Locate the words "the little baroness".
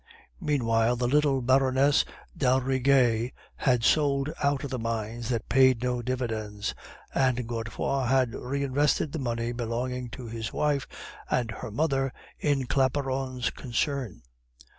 0.95-2.05